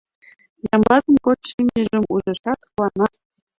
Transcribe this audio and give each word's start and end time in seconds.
Ямблатын 0.73 1.15
кодшо 1.25 1.51
имньыжым 1.61 2.03
ужешат, 2.13 2.59
куана: 2.69 3.07